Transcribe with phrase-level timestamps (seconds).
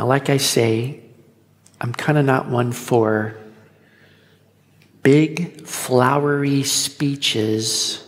[0.00, 1.02] Now, like I say,
[1.78, 3.36] I'm kind of not one for
[5.02, 8.02] big, flowery speeches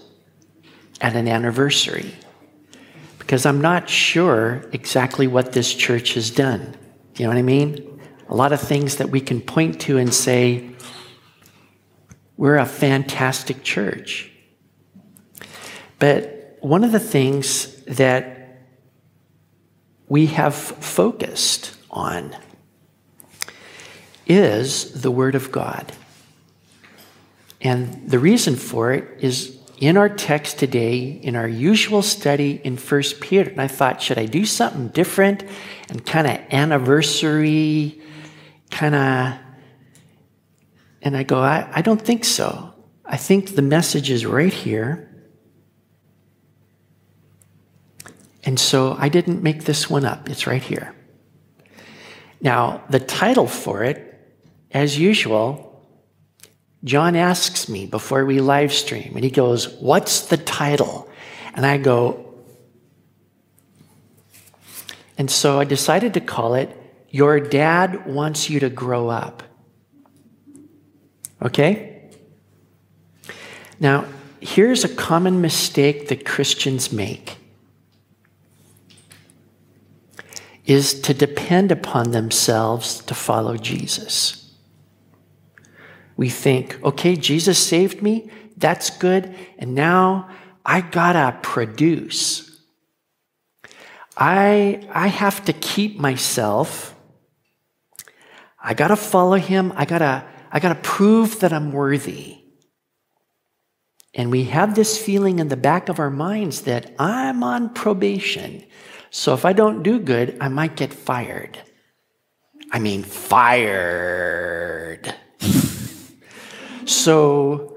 [1.02, 2.14] at an anniversary
[3.18, 6.74] because I'm not sure exactly what this church has done.
[7.12, 8.00] Do you know what I mean?
[8.30, 10.70] A lot of things that we can point to and say,
[12.38, 14.32] we're a fantastic church.
[15.98, 18.62] But one of the things that
[20.08, 22.36] we have focused on
[24.26, 25.92] is the Word of God.
[27.60, 32.76] And the reason for it is in our text today, in our usual study in
[32.76, 33.50] First Peter.
[33.50, 35.44] And I thought, should I do something different
[35.88, 38.00] and kind of anniversary,
[38.70, 39.38] kind of.
[41.02, 42.72] And I go, I, I don't think so.
[43.04, 45.08] I think the message is right here.
[48.44, 50.94] And so I didn't make this one up, it's right here.
[52.42, 54.08] Now, the title for it,
[54.72, 55.86] as usual,
[56.82, 61.08] John asks me before we live stream, and he goes, What's the title?
[61.54, 62.34] And I go,
[65.16, 66.76] and so I decided to call it,
[67.10, 69.44] Your Dad Wants You to Grow Up.
[71.40, 72.10] Okay?
[73.78, 74.06] Now,
[74.40, 77.36] here's a common mistake that Christians make
[80.64, 84.54] is to depend upon themselves to follow Jesus.
[86.16, 90.28] We think, okay, Jesus saved me, that's good, and now
[90.64, 92.60] I gotta produce.
[94.16, 96.94] I, I have to keep myself.
[98.62, 99.72] I gotta follow him.
[99.74, 102.38] I gotta, I gotta prove that I'm worthy.
[104.14, 108.62] And we have this feeling in the back of our minds that I'm on probation.
[109.14, 111.58] So if I don't do good, I might get fired.
[112.72, 115.14] I mean, fired.
[116.86, 117.76] So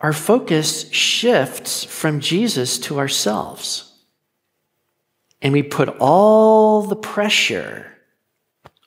[0.00, 3.92] our focus shifts from Jesus to ourselves.
[5.42, 7.98] And we put all the pressure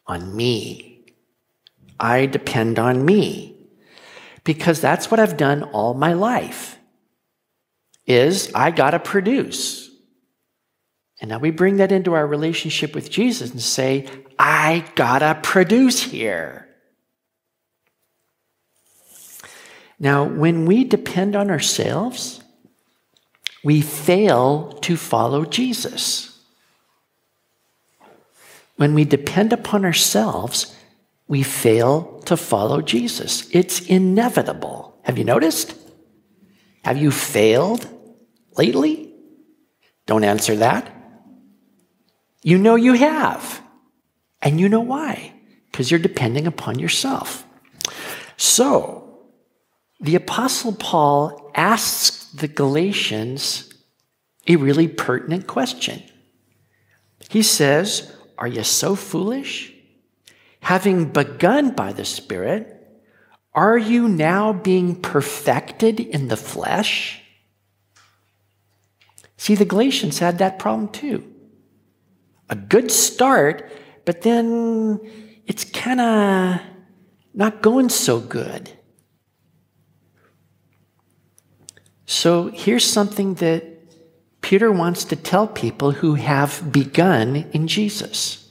[0.08, 1.06] on me.
[2.00, 3.56] I depend on me.
[4.44, 6.77] Because that's what I've done all my life.
[8.08, 9.88] Is I got to produce.
[11.20, 14.08] And now we bring that into our relationship with Jesus and say,
[14.38, 16.68] I gotta produce here.
[20.00, 22.44] Now, when we depend on ourselves,
[23.64, 26.40] we fail to follow Jesus.
[28.76, 30.76] When we depend upon ourselves,
[31.28, 33.50] we fail to follow Jesus.
[33.52, 34.96] It's inevitable.
[35.02, 35.76] Have you noticed?
[36.84, 37.90] Have you failed
[38.58, 39.14] lately?
[40.06, 40.94] Don't answer that.
[42.44, 43.62] You know you have.
[44.42, 45.34] And you know why?
[45.72, 47.46] Because you're depending upon yourself.
[48.38, 49.20] So,
[50.00, 53.74] the Apostle Paul asks the Galatians
[54.48, 56.04] a really pertinent question.
[57.30, 59.74] He says, Are you so foolish?
[60.62, 62.74] Having begun by the Spirit,
[63.54, 67.24] are you now being perfected in the flesh?
[69.38, 71.24] See, the Galatians had that problem too.
[72.50, 73.72] A good start
[74.08, 75.02] but then
[75.48, 76.62] it's kind of
[77.34, 78.72] not going so good.
[82.06, 83.66] So here's something that
[84.40, 88.50] Peter wants to tell people who have begun in Jesus.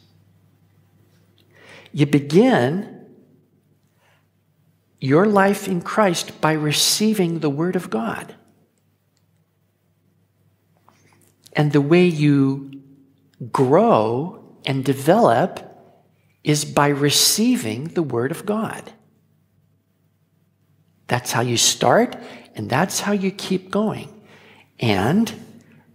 [1.91, 3.07] You begin
[5.01, 8.35] your life in Christ by receiving the Word of God.
[11.57, 12.83] And the way you
[13.51, 15.61] grow and develop
[16.45, 18.93] is by receiving the Word of God.
[21.09, 22.17] That's how you start,
[22.55, 24.13] and that's how you keep going.
[24.79, 25.33] And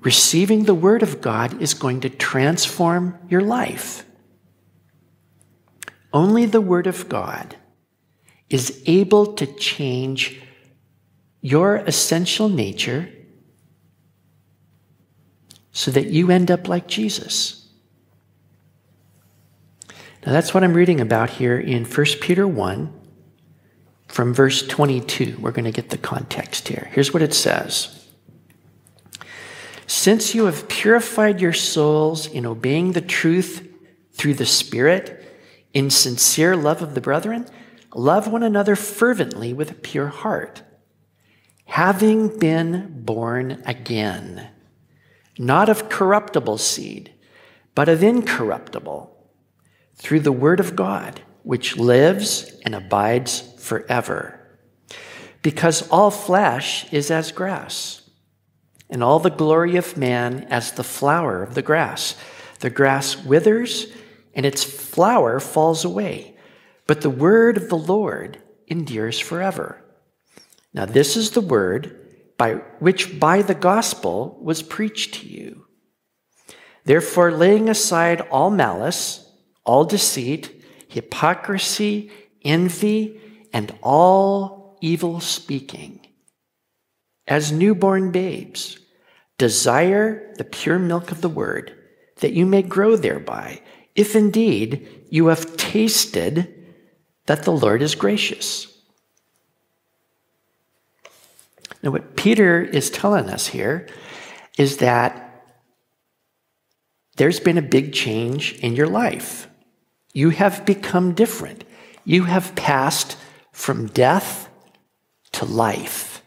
[0.02, 4.03] receiving the Word of God is going to transform your life.
[6.12, 7.56] Only the Word of God
[8.50, 10.41] is able to change
[11.41, 13.09] your essential nature
[15.72, 17.68] so that you end up like Jesus.
[20.26, 22.94] Now, that's what I'm reading about here in 1 Peter 1
[24.08, 25.38] from verse 22.
[25.40, 26.90] We're going to get the context here.
[26.91, 28.08] Here's what it says
[29.88, 33.68] Since you have purified your souls in obeying the truth
[34.14, 35.18] through the Spirit,
[35.73, 37.47] in sincere love of the brethren,
[37.96, 40.62] love one another fervently with a pure heart,
[41.66, 44.50] having been born again,
[45.38, 47.14] not of corruptible seed
[47.76, 49.10] but of incorruptible,
[49.96, 54.38] through the Word of God, which lives and abides forever.
[55.42, 58.10] Because all flesh is as grass,
[58.90, 62.16] and all the glory of man as the flower of the grass.
[62.60, 63.88] The grass withers,
[64.34, 66.36] and its flower falls away,
[66.88, 69.84] but the word of the Lord endures forever.
[70.74, 72.01] Now, this is the word
[72.41, 75.67] by which by the gospel was preached to you.
[76.85, 79.32] Therefore, laying aside all malice,
[79.64, 82.09] all deceit, hypocrisy,
[82.43, 83.22] envy,
[83.53, 85.99] and all evil speaking,
[87.28, 88.79] as newborn babes,
[89.37, 91.78] desire the pure milk of the word,
[92.22, 93.61] that you may grow thereby,
[93.94, 96.52] if indeed you have tasted
[97.28, 98.71] that the Lord is gracious.
[101.84, 103.88] Now, what Peter is telling us here
[104.58, 105.46] is that
[107.18, 109.48] there's been a big change in your life.
[110.14, 111.64] You have become different.
[112.06, 113.18] You have passed
[113.52, 114.50] from death
[115.34, 116.22] to life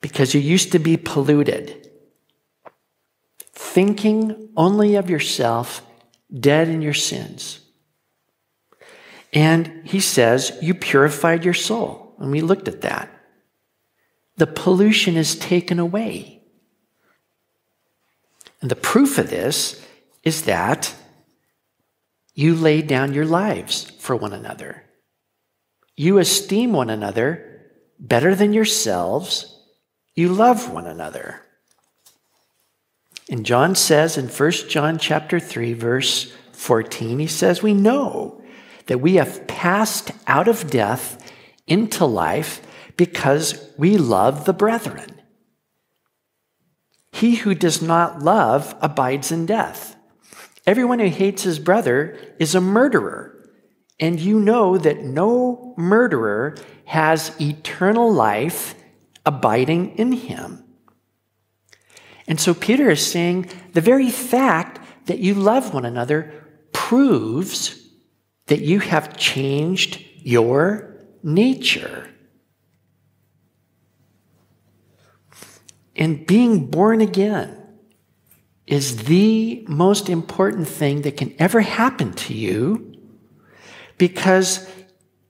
[0.00, 1.90] because you used to be polluted,
[3.52, 5.82] thinking only of yourself,
[6.32, 7.60] dead in your sins.
[9.32, 12.14] And he says, You purified your soul.
[12.18, 13.10] And we looked at that.
[14.38, 16.40] The pollution is taken away.
[18.60, 19.84] And the proof of this
[20.22, 20.94] is that
[22.34, 24.84] you lay down your lives for one another.
[25.96, 27.62] You esteem one another
[27.98, 29.60] better than yourselves.
[30.14, 31.42] You love one another.
[33.28, 38.42] And John says in 1 John chapter 3 verse 14 he says we know
[38.86, 41.32] that we have passed out of death
[41.66, 42.62] into life
[42.98, 45.22] because we love the brethren.
[47.12, 49.96] He who does not love abides in death.
[50.66, 53.50] Everyone who hates his brother is a murderer.
[53.98, 58.74] And you know that no murderer has eternal life
[59.24, 60.64] abiding in him.
[62.26, 66.32] And so Peter is saying the very fact that you love one another
[66.72, 67.88] proves
[68.46, 72.07] that you have changed your nature.
[75.98, 77.60] And being born again
[78.68, 82.94] is the most important thing that can ever happen to you
[83.98, 84.70] because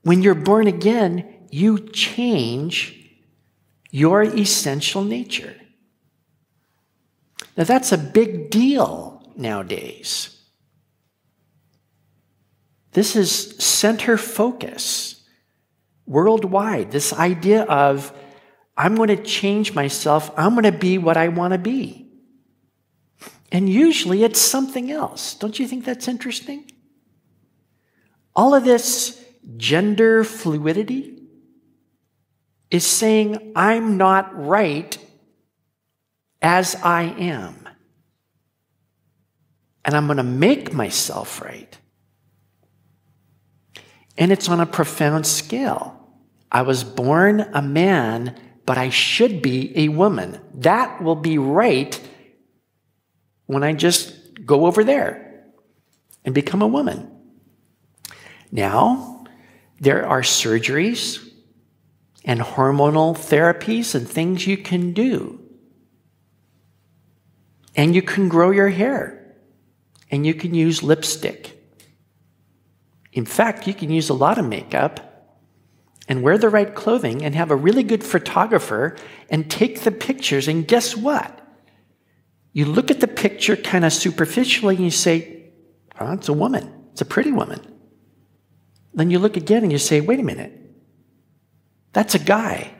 [0.03, 2.95] when you're born again, you change
[3.89, 5.55] your essential nature.
[7.57, 10.37] Now, that's a big deal nowadays.
[12.91, 15.23] This is center focus
[16.05, 16.91] worldwide.
[16.91, 18.13] This idea of
[18.79, 20.31] I'm going to change myself.
[20.37, 22.07] I'm going to be what I want to be.
[23.51, 25.35] And usually it's something else.
[25.35, 26.71] Don't you think that's interesting?
[28.33, 29.21] All of this
[29.57, 31.21] gender fluidity
[32.71, 34.97] is saying I'm not right
[36.41, 37.67] as I am.
[39.83, 41.77] And I'm going to make myself right.
[44.17, 45.97] And it's on a profound scale.
[46.49, 50.39] I was born a man but I should be a woman.
[50.53, 51.99] That will be right
[53.47, 54.13] when I just
[54.45, 55.43] go over there
[56.23, 57.09] and become a woman.
[58.51, 59.25] Now,
[59.79, 61.27] there are surgeries
[62.23, 65.39] and hormonal therapies and things you can do.
[67.75, 69.33] And you can grow your hair.
[70.11, 71.59] And you can use lipstick.
[73.13, 75.08] In fact, you can use a lot of makeup
[76.09, 78.97] and wear the right clothing and have a really good photographer
[79.29, 80.47] and take the pictures.
[80.47, 81.39] And guess what?
[82.51, 85.51] You look at the picture kind of superficially and you say,
[85.99, 86.73] oh, it's a woman.
[86.91, 87.61] It's a pretty woman.
[88.93, 90.51] Then you look again and you say, wait a minute.
[91.93, 92.73] That's a guy.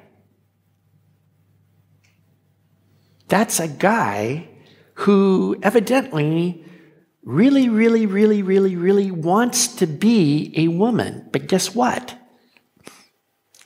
[3.27, 4.49] That's a guy
[4.95, 6.65] who evidently
[7.23, 11.29] really, really, really, really, really wants to be a woman.
[11.31, 12.18] But guess what?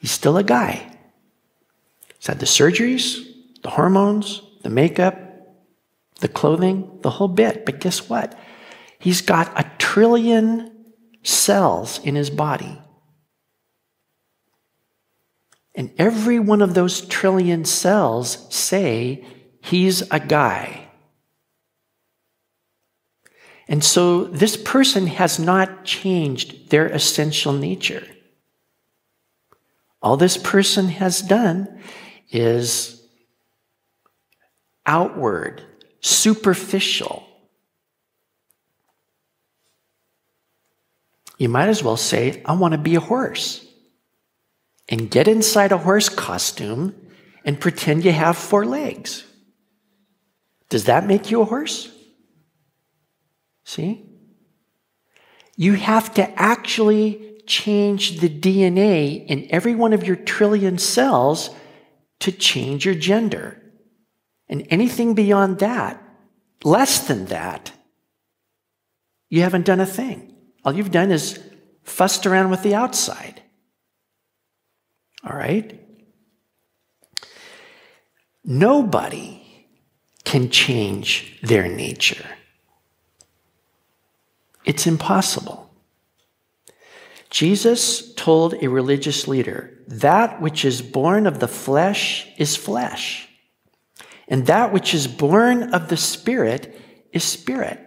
[0.03, 0.85] He's still a guy.
[2.17, 3.25] He's had the surgeries,
[3.61, 5.17] the hormones, the makeup,
[6.19, 7.65] the clothing, the whole bit.
[7.65, 8.37] But guess what?
[8.99, 10.69] He's got a trillion
[11.23, 12.81] cells in his body.
[15.73, 19.25] And every one of those trillion cells say
[19.61, 20.89] he's a guy.
[23.69, 28.05] And so this person has not changed their essential nature.
[30.03, 31.79] All this person has done
[32.29, 33.01] is
[34.85, 35.63] outward,
[36.01, 37.25] superficial.
[41.37, 43.65] You might as well say, I want to be a horse.
[44.89, 46.93] And get inside a horse costume
[47.45, 49.23] and pretend you have four legs.
[50.67, 51.89] Does that make you a horse?
[53.63, 54.05] See?
[55.55, 61.49] You have to actually change the DNA in every one of your trillion cells
[62.19, 63.61] to change your gender.
[64.47, 66.01] And anything beyond that,
[66.63, 67.71] less than that,
[69.29, 70.35] you haven't done a thing.
[70.63, 71.39] All you've done is
[71.83, 73.41] fussed around with the outside.
[75.27, 75.79] All right?
[78.43, 79.67] Nobody
[80.23, 82.25] can change their nature.
[84.65, 85.62] It's impossible.
[87.33, 93.27] Jesus told a religious leader, That which is born of the flesh is flesh,
[94.27, 96.79] and that which is born of the Spirit
[97.11, 97.79] is spirit.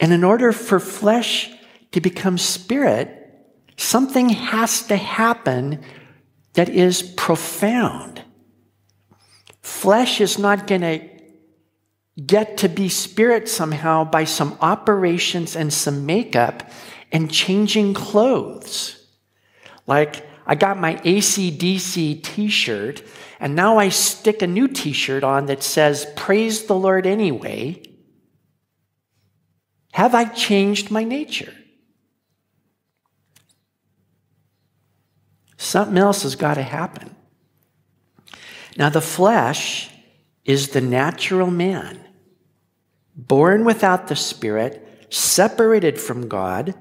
[0.00, 1.52] And in order for flesh
[1.92, 3.16] to become spirit,
[3.76, 5.84] something has to happen
[6.54, 8.22] that is profound.
[9.60, 11.08] Flesh is not going to
[12.26, 16.68] get to be spirit somehow by some operations and some makeup
[17.12, 19.06] and changing clothes.
[19.86, 23.02] Like, I got my ACDC t shirt,
[23.38, 27.82] and now I stick a new t shirt on that says, Praise the Lord anyway.
[29.92, 31.54] Have I changed my nature?
[35.58, 37.14] Something else has got to happen.
[38.76, 39.90] Now, the flesh
[40.44, 42.00] is the natural man,
[43.14, 46.74] born without the Spirit, separated from God,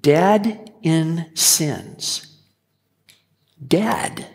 [0.00, 2.38] dead in sins.
[3.66, 4.26] Dead.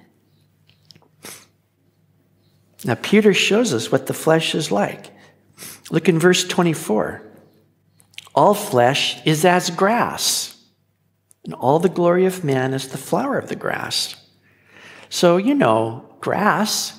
[2.85, 5.11] Now, Peter shows us what the flesh is like.
[5.89, 7.23] Look in verse 24.
[8.35, 10.55] All flesh is as grass,
[11.43, 14.15] and all the glory of man is the flower of the grass.
[15.09, 16.97] So, you know, grass,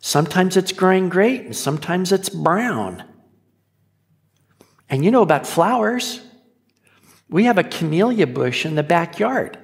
[0.00, 3.04] sometimes it's growing great, and sometimes it's brown.
[4.88, 6.20] And you know about flowers.
[7.28, 9.58] We have a camellia bush in the backyard.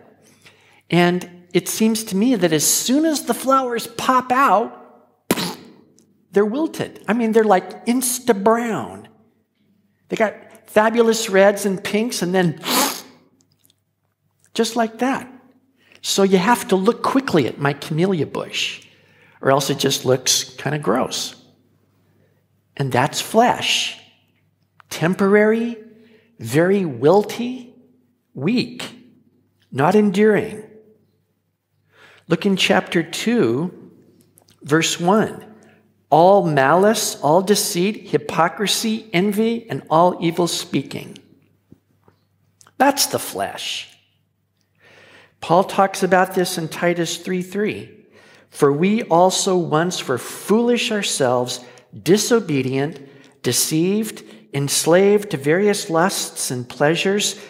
[0.90, 4.78] And it seems to me that as soon as the flowers pop out,
[6.32, 7.04] they're wilted.
[7.06, 9.08] I mean, they're like insta brown.
[10.08, 10.34] They got
[10.66, 12.60] fabulous reds and pinks, and then
[14.54, 15.30] just like that.
[16.00, 18.86] So you have to look quickly at my camellia bush,
[19.40, 21.36] or else it just looks kind of gross.
[22.76, 24.00] And that's flesh.
[24.88, 25.76] Temporary,
[26.42, 27.72] very wilty,
[28.34, 28.82] weak,
[29.70, 30.64] not enduring.
[32.26, 33.90] Look in chapter 2,
[34.62, 35.46] verse 1
[36.10, 41.16] all malice, all deceit, hypocrisy, envy, and all evil speaking.
[42.76, 43.88] That's the flesh.
[45.40, 47.90] Paul talks about this in Titus 3 3.
[48.50, 51.64] For we also once were foolish ourselves,
[52.02, 53.00] disobedient,
[53.42, 54.22] deceived,
[54.52, 57.40] enslaved to various lusts and pleasures,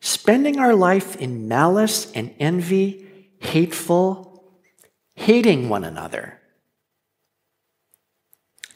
[0.00, 3.06] spending our life in malice and envy,
[3.40, 4.44] hateful,
[5.14, 6.40] hating one another.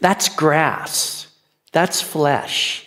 [0.01, 1.29] That's grass.
[1.73, 2.87] That's flesh.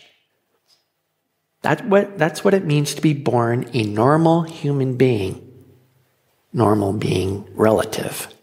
[1.61, 5.45] That what, that's what it means to be born a normal human being.
[6.53, 8.33] Normal being relative.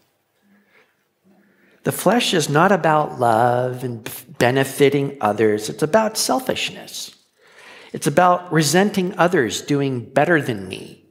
[1.87, 4.03] The flesh is not about love and
[4.37, 7.15] benefiting others, it's about selfishness.
[7.93, 11.05] It's about resenting others doing better than me.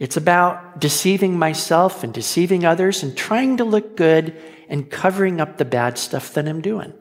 [0.00, 4.36] It's about deceiving myself and deceiving others and trying to look good
[4.68, 6.92] and covering up the bad stuff that I'm doing.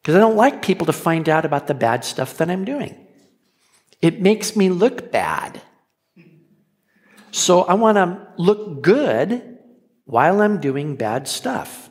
[0.00, 2.96] Because I don't like people to find out about the bad stuff that I'm doing.
[4.00, 5.60] It makes me look bad.
[7.32, 9.53] So I want to look good
[10.04, 11.90] while I'm doing bad stuff.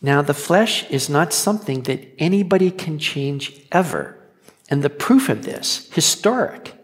[0.00, 4.18] Now, the flesh is not something that anybody can change ever.
[4.68, 6.74] And the proof of this, historic,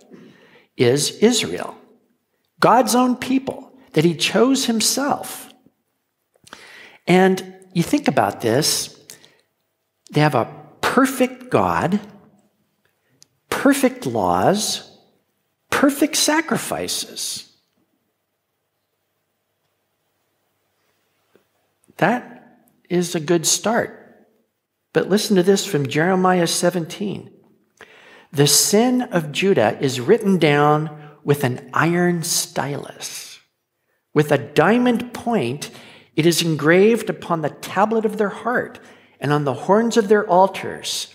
[0.77, 1.77] is Israel,
[2.61, 5.53] God's own people that he chose himself.
[7.07, 8.99] And you think about this,
[10.13, 12.01] they have a perfect God,
[13.51, 14.90] perfect laws,
[15.81, 17.51] perfect sacrifices.
[21.97, 24.27] That is a good start.
[24.93, 27.31] But listen to this from Jeremiah 17.
[28.31, 33.41] The sin of Judah is written down with an iron stylus.
[34.13, 35.71] With a diamond point,
[36.15, 38.81] it is engraved upon the tablet of their heart,
[39.19, 41.15] and on the horns of their altars.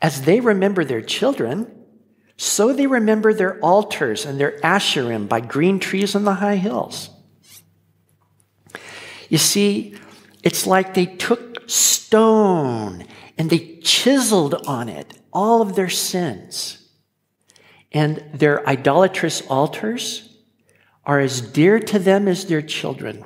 [0.00, 1.79] As they remember their children,
[2.42, 7.10] so they remember their altars and their asherim by green trees on the high hills.
[9.28, 9.94] You see,
[10.42, 13.04] it's like they took stone
[13.36, 16.88] and they chiseled on it all of their sins.
[17.92, 20.34] And their idolatrous altars
[21.04, 23.22] are as dear to them as their children.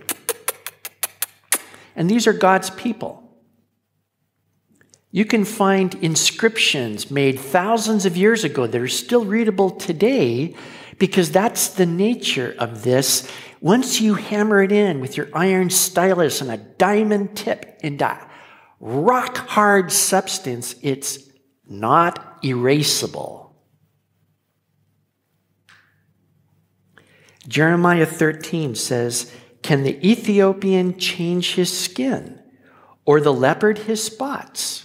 [1.94, 3.24] And these are God's people.
[5.14, 10.56] You can find inscriptions made thousands of years ago that are still readable today
[10.99, 13.30] because that's the nature of this.
[13.61, 18.28] Once you hammer it in with your iron stylus and a diamond tip into
[18.80, 21.21] rock hard substance, it's
[21.64, 23.52] not erasable.
[27.47, 32.42] Jeremiah 13 says, Can the Ethiopian change his skin
[33.04, 34.85] or the leopard his spots?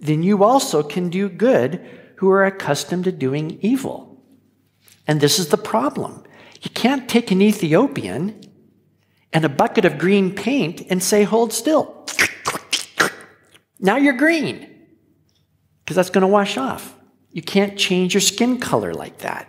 [0.00, 1.84] Then you also can do good
[2.16, 4.22] who are accustomed to doing evil.
[5.06, 6.24] And this is the problem.
[6.62, 8.40] You can't take an Ethiopian
[9.32, 12.06] and a bucket of green paint and say, hold still.
[13.80, 14.68] Now you're green.
[15.84, 16.94] Because that's going to wash off.
[17.30, 19.48] You can't change your skin color like that.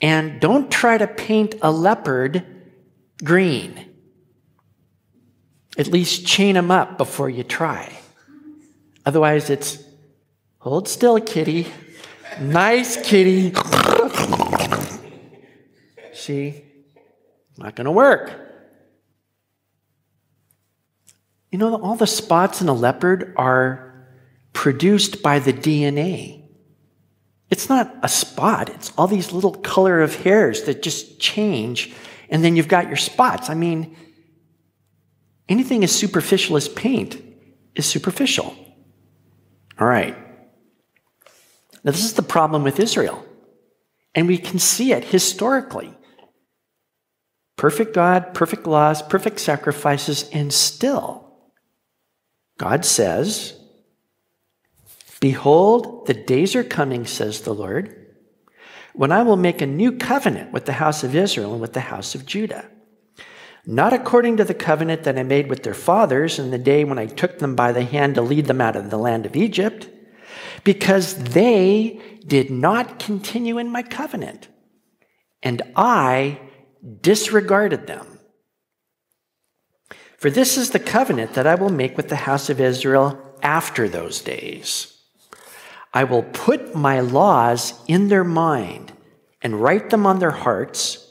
[0.00, 2.44] And don't try to paint a leopard
[3.24, 3.90] green.
[5.78, 7.92] At least chain him up before you try.
[9.06, 9.82] Otherwise, it's
[10.58, 11.68] hold still, kitty.
[12.40, 13.54] Nice kitty.
[16.12, 16.62] See?
[17.56, 18.32] Not going to work.
[21.52, 24.08] You know, all the spots in a leopard are
[24.52, 26.42] produced by the DNA.
[27.48, 31.94] It's not a spot, it's all these little color of hairs that just change,
[32.28, 33.48] and then you've got your spots.
[33.48, 33.96] I mean,
[35.48, 37.22] anything as superficial as paint
[37.76, 38.56] is superficial.
[39.78, 40.16] All right.
[41.84, 43.24] Now, this is the problem with Israel.
[44.14, 45.94] And we can see it historically.
[47.56, 51.32] Perfect God, perfect laws, perfect sacrifices, and still,
[52.58, 53.58] God says,
[55.20, 58.14] Behold, the days are coming, says the Lord,
[58.94, 61.80] when I will make a new covenant with the house of Israel and with the
[61.80, 62.70] house of Judah
[63.66, 66.98] not according to the covenant that I made with their fathers in the day when
[66.98, 69.88] I took them by the hand to lead them out of the land of Egypt,
[70.62, 74.48] because they did not continue in my covenant,
[75.42, 76.40] and I
[77.00, 78.20] disregarded them.
[80.16, 83.88] For this is the covenant that I will make with the house of Israel after
[83.88, 84.96] those days.
[85.92, 88.92] I will put my laws in their mind
[89.42, 91.05] and write them on their hearts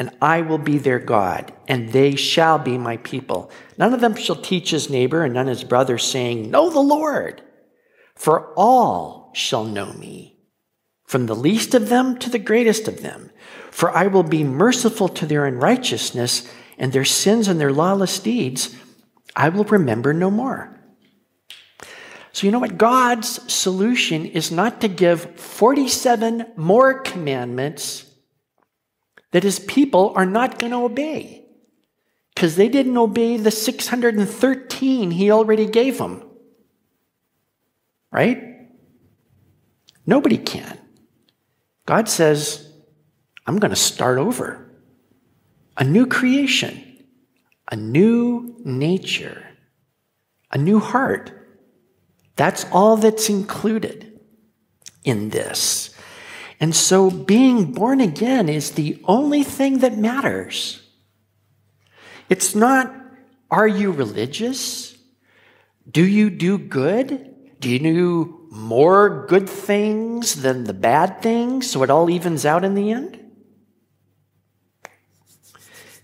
[0.00, 3.50] and I will be their God, and they shall be my people.
[3.76, 7.42] None of them shall teach his neighbor and none his brother, saying, Know the Lord,
[8.14, 10.38] for all shall know me,
[11.04, 13.30] from the least of them to the greatest of them.
[13.70, 18.74] For I will be merciful to their unrighteousness, and their sins and their lawless deeds
[19.36, 20.80] I will remember no more.
[22.32, 22.78] So, you know what?
[22.78, 28.09] God's solution is not to give 47 more commandments
[29.32, 31.44] that his people are not going to obey
[32.34, 36.22] because they didn't obey the 613 he already gave them.
[38.10, 38.68] Right?
[40.06, 40.78] Nobody can.
[41.86, 42.72] God says,
[43.46, 44.66] I'm going to start over.
[45.76, 47.04] A new creation,
[47.70, 49.46] a new nature,
[50.50, 51.32] a new heart.
[52.36, 54.20] That's all that's included
[55.04, 55.94] in this.
[56.60, 60.82] And so being born again is the only thing that matters.
[62.28, 62.94] It's not,
[63.50, 64.96] are you religious?
[65.90, 67.34] Do you do good?
[67.58, 72.62] Do you do more good things than the bad things so it all evens out
[72.62, 73.18] in the end?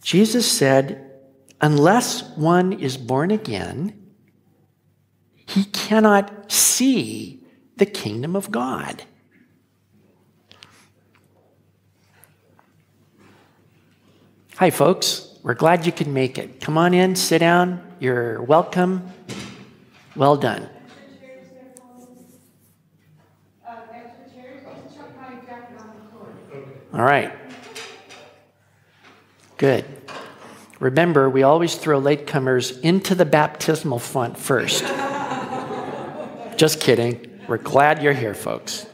[0.03, 1.11] Jesus said,
[1.61, 4.07] unless one is born again,
[5.47, 7.45] he cannot see
[7.77, 9.05] the kingdom of God.
[14.59, 15.39] Hi, folks.
[15.43, 16.63] We're glad you could make it.
[16.63, 17.83] Come on in, sit down.
[18.01, 19.13] You're welcome.
[20.15, 20.67] Well done.
[26.95, 27.35] All right.
[29.59, 29.85] Good.
[30.81, 34.85] Remember, we always throw latecomers into the baptismal font first.
[36.57, 37.43] Just kidding.
[37.47, 38.87] We're glad you're here, folks.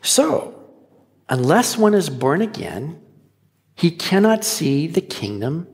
[0.00, 0.63] So,
[1.28, 3.00] unless one is born again,
[3.74, 5.66] he cannot see the kingdom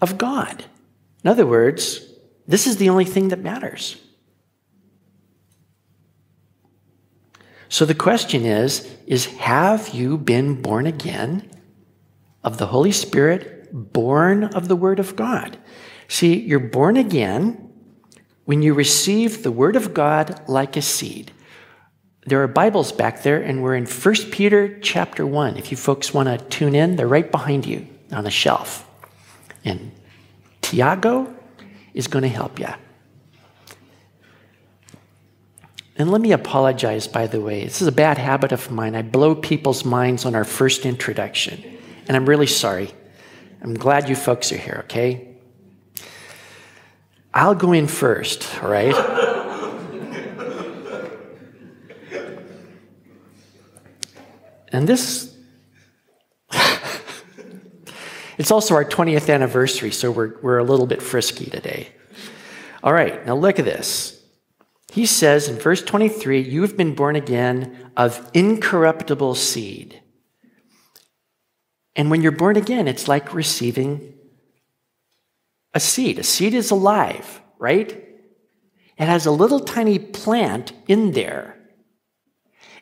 [0.00, 0.64] of God.
[1.24, 2.04] In other words,
[2.46, 3.96] this is the only thing that matters.
[7.68, 11.50] So the question is is have you been born again
[12.44, 15.56] of the Holy Spirit, born of the word of God?
[16.08, 17.70] See, you're born again
[18.44, 21.32] when you receive the word of God like a seed.
[22.24, 25.56] There are Bibles back there and we're in 1 Peter chapter 1.
[25.56, 28.88] If you folks want to tune in, they're right behind you on a shelf.
[29.64, 29.90] And
[30.60, 31.34] Tiago
[31.94, 32.68] is going to help you.
[35.96, 37.64] And let me apologize, by the way.
[37.64, 38.94] This is a bad habit of mine.
[38.94, 41.62] I blow people's minds on our first introduction.
[42.06, 42.92] And I'm really sorry.
[43.62, 45.28] I'm glad you folks are here, okay?
[47.34, 48.94] I'll go in first, right?
[54.72, 55.34] and this,
[58.38, 61.88] it's also our 20th anniversary, so we're, we're a little bit frisky today.
[62.82, 64.20] All right, now look at this.
[64.92, 70.00] He says in verse 23, You have been born again of incorruptible seed.
[71.94, 74.14] And when you're born again, it's like receiving
[75.74, 76.18] a seed.
[76.18, 77.90] A seed is alive, right?
[78.98, 81.58] It has a little tiny plant in there.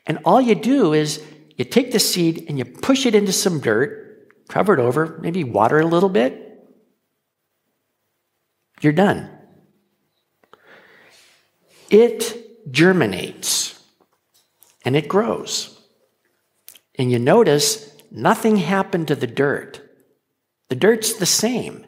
[0.06, 1.22] And all you do is
[1.60, 5.44] you take the seed and you push it into some dirt, cover it over, maybe
[5.44, 6.46] water a little bit.
[8.80, 9.30] You're done
[11.90, 13.78] it germinates
[14.84, 15.78] and it grows.
[16.94, 19.82] And you notice nothing happened to the dirt.
[20.68, 21.84] The dirt's the same,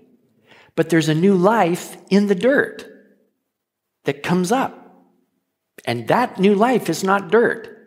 [0.75, 2.85] but there's a new life in the dirt
[4.05, 4.79] that comes up.
[5.85, 7.82] And that new life is not dirt,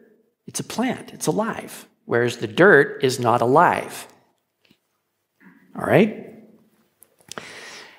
[0.48, 4.08] it's a plant, it's alive, whereas the dirt is not alive.
[5.76, 6.34] All right?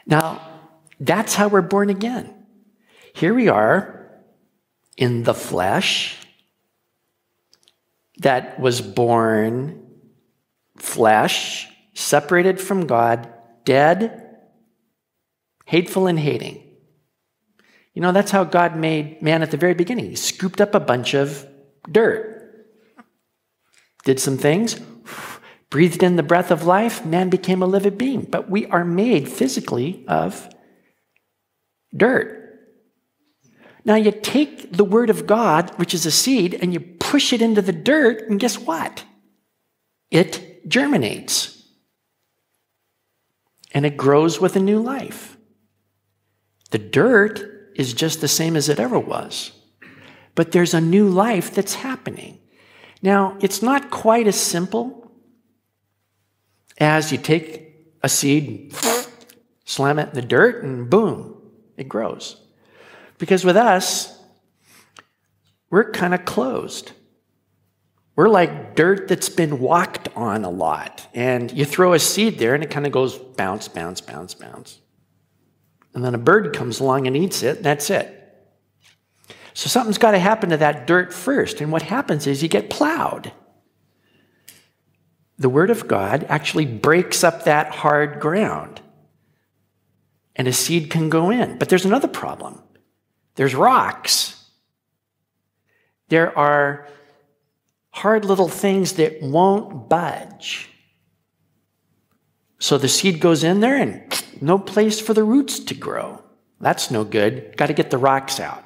[0.06, 0.40] Now,
[1.00, 2.32] that's how we're born again.
[3.14, 4.10] Here we are
[4.96, 6.16] in the flesh
[8.18, 9.82] that was born
[10.76, 13.32] flesh, separated from God,
[13.64, 14.38] dead,
[15.64, 16.62] hateful, and hating.
[17.94, 20.10] You know, that's how God made man at the very beginning.
[20.10, 21.46] He scooped up a bunch of
[21.90, 22.35] dirt,
[24.06, 24.80] did some things,
[25.68, 28.22] breathed in the breath of life, man became a living being.
[28.22, 30.48] But we are made physically of
[31.94, 32.44] dirt.
[33.84, 37.42] Now you take the word of God, which is a seed, and you push it
[37.42, 39.04] into the dirt, and guess what?
[40.10, 41.64] It germinates.
[43.72, 45.36] And it grows with a new life.
[46.70, 49.50] The dirt is just the same as it ever was.
[50.36, 52.38] But there's a new life that's happening.
[53.02, 55.10] Now, it's not quite as simple
[56.78, 58.74] as you take a seed,
[59.64, 61.40] slam it in the dirt, and boom,
[61.76, 62.40] it grows.
[63.18, 64.18] Because with us,
[65.70, 66.92] we're kind of closed.
[68.14, 71.06] We're like dirt that's been walked on a lot.
[71.12, 74.80] And you throw a seed there and it kind of goes bounce, bounce, bounce, bounce.
[75.92, 78.25] And then a bird comes along and eats it, and that's it.
[79.56, 81.62] So something's got to happen to that dirt first.
[81.62, 83.32] And what happens is you get plowed.
[85.38, 88.82] The Word of God actually breaks up that hard ground,
[90.34, 91.56] and a seed can go in.
[91.56, 92.62] But there's another problem
[93.36, 94.44] there's rocks.
[96.08, 96.86] There are
[97.92, 100.68] hard little things that won't budge.
[102.58, 106.22] So the seed goes in there and no place for the roots to grow.
[106.60, 107.56] That's no good.
[107.56, 108.65] Got to get the rocks out.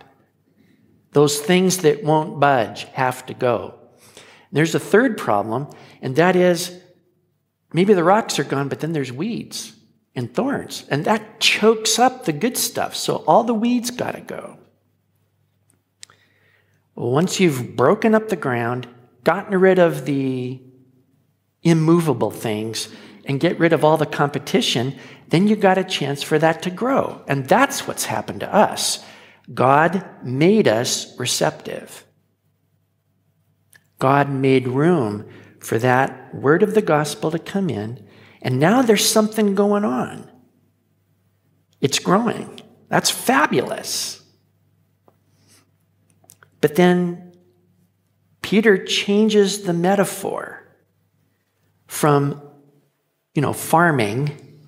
[1.12, 3.74] Those things that won't budge have to go.
[4.52, 5.68] There's a third problem,
[6.02, 6.78] and that is
[7.72, 9.74] maybe the rocks are gone, but then there's weeds
[10.14, 12.96] and thorns, and that chokes up the good stuff.
[12.96, 14.58] So all the weeds got to go.
[16.94, 18.88] Once you've broken up the ground,
[19.24, 20.60] gotten rid of the
[21.62, 22.88] immovable things,
[23.24, 26.70] and get rid of all the competition, then you got a chance for that to
[26.70, 27.22] grow.
[27.28, 29.04] And that's what's happened to us.
[29.52, 32.04] God made us receptive.
[33.98, 38.06] God made room for that word of the gospel to come in,
[38.40, 40.30] and now there's something going on.
[41.80, 42.60] It's growing.
[42.88, 44.22] That's fabulous.
[46.60, 47.32] But then
[48.42, 50.66] Peter changes the metaphor
[51.86, 52.40] from,
[53.34, 54.58] you know, farming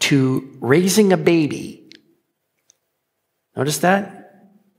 [0.00, 1.83] to raising a baby.
[3.56, 4.24] Notice that?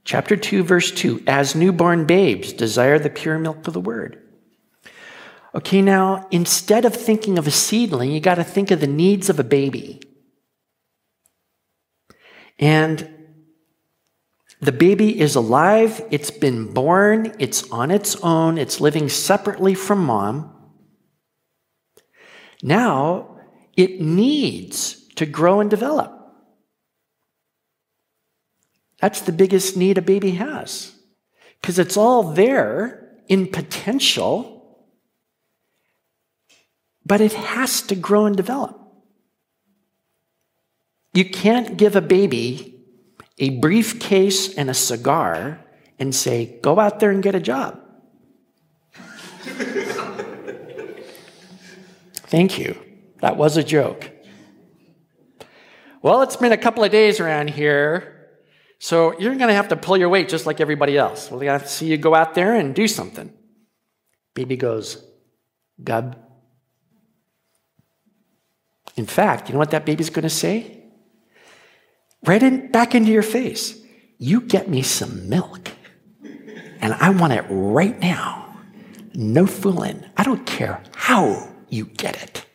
[0.04, 4.22] Chapter 2, verse 2 As newborn babes, desire the pure milk of the word.
[5.54, 9.30] Okay, now instead of thinking of a seedling, you got to think of the needs
[9.30, 10.02] of a baby.
[12.60, 13.10] And
[14.62, 20.06] the baby is alive, it's been born, it's on its own, it's living separately from
[20.06, 20.52] mom.
[22.62, 23.40] Now
[23.76, 26.14] it needs to grow and develop.
[29.06, 30.91] That's the biggest need a baby has
[31.62, 34.84] because it's all there in potential,
[37.06, 38.82] but it has to grow and develop.
[41.13, 42.84] You can't give a baby
[43.38, 45.63] a briefcase and a cigar
[46.00, 47.80] and say, go out there and get a job.
[52.26, 52.76] Thank you.
[53.22, 54.10] That was a joke.
[56.02, 58.14] Well, it's been a couple of days around here
[58.80, 61.32] so you're going to have to pull your weight just like everybody else.
[61.32, 63.34] We're going to have to see you go out there and do something.
[64.34, 65.04] Baby goes,
[65.84, 66.18] Gub.
[68.96, 70.84] In fact, you know what that baby's going to say?
[72.24, 73.82] Right in, back into your face.
[74.18, 75.70] You get me some milk,
[76.80, 78.58] and I want it right now.
[79.14, 80.06] No fooling.
[80.18, 82.46] I don't care how you get it.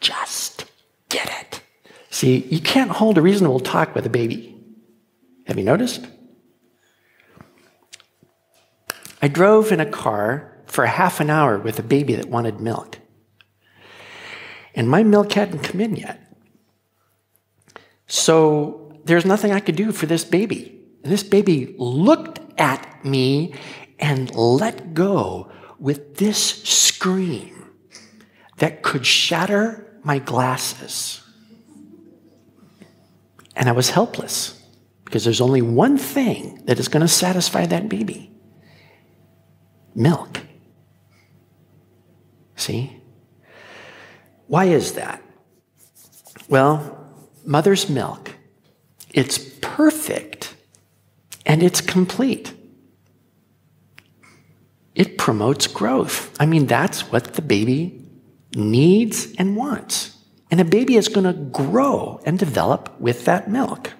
[0.00, 0.64] Just
[1.08, 1.62] get it.
[2.10, 4.59] See, you can't hold a reasonable talk with a baby.
[5.50, 6.06] Have you noticed?
[9.20, 12.98] I drove in a car for half an hour with a baby that wanted milk.
[14.76, 16.20] And my milk hadn't come in yet.
[18.06, 20.80] So there's nothing I could do for this baby.
[21.02, 23.52] And this baby looked at me
[23.98, 27.72] and let go with this scream
[28.58, 31.22] that could shatter my glasses.
[33.56, 34.59] And I was helpless.
[35.10, 38.30] Because there's only one thing that is going to satisfy that baby
[39.92, 40.40] milk.
[42.54, 42.96] See?
[44.46, 45.20] Why is that?
[46.48, 47.12] Well,
[47.44, 48.36] mother's milk,
[49.12, 50.54] it's perfect
[51.44, 52.54] and it's complete.
[54.94, 56.30] It promotes growth.
[56.38, 58.06] I mean, that's what the baby
[58.54, 60.16] needs and wants.
[60.52, 63.94] And a baby is going to grow and develop with that milk.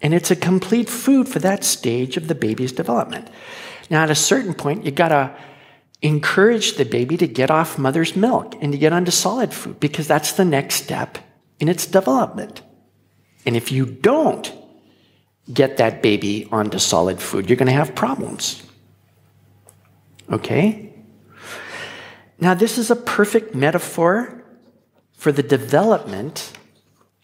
[0.00, 3.28] And it's a complete food for that stage of the baby's development.
[3.90, 5.34] Now, at a certain point, you gotta
[6.02, 10.06] encourage the baby to get off mother's milk and to get onto solid food because
[10.06, 11.18] that's the next step
[11.58, 12.62] in its development.
[13.44, 14.52] And if you don't
[15.52, 18.62] get that baby onto solid food, you're gonna have problems.
[20.30, 20.92] Okay?
[22.40, 24.44] Now, this is a perfect metaphor
[25.12, 26.52] for the development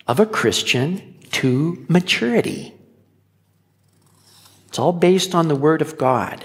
[0.07, 2.73] of a Christian to maturity.
[4.69, 6.45] It's all based on the Word of God.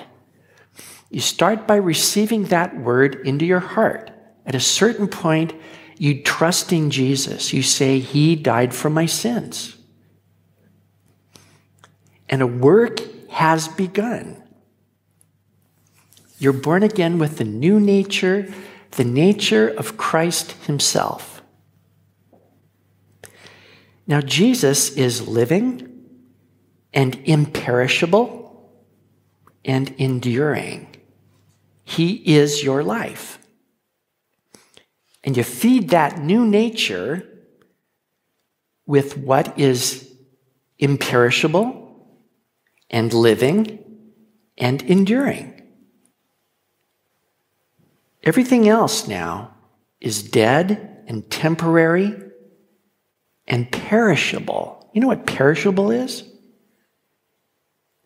[1.09, 4.11] You start by receiving that Word into your heart.
[4.45, 5.53] At a certain point,
[5.97, 7.53] you trust in Jesus.
[7.53, 9.77] You say, He died for my sins.
[12.27, 12.99] And a work
[13.29, 14.41] has begun.
[16.39, 18.51] You're born again with the new nature,
[18.91, 21.38] the nature of Christ Himself.
[24.09, 25.87] Now, Jesus is living
[26.91, 28.73] and imperishable
[29.63, 30.87] and enduring.
[31.83, 33.37] He is your life.
[35.23, 37.23] And you feed that new nature
[38.87, 40.11] with what is
[40.79, 42.09] imperishable
[42.89, 43.77] and living
[44.57, 45.61] and enduring.
[48.23, 49.53] Everything else now
[50.01, 52.28] is dead and temporary
[53.49, 54.89] and perishable.
[54.93, 56.23] You know what perishable is?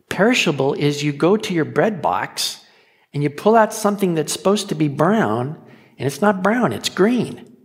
[0.08, 2.64] Perishable is you go to your bread box
[3.12, 5.60] and you pull out something that's supposed to be brown,
[5.98, 7.56] and it's not brown, it's green.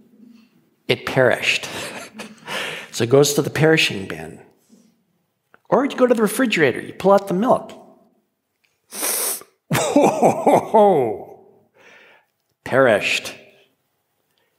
[0.88, 1.68] It perished.
[2.92, 4.40] so it goes to the perishing bin.
[5.70, 7.72] Or you go to the refrigerator, you pull out the milk.
[9.74, 11.48] Whoa!
[12.64, 13.36] Perished.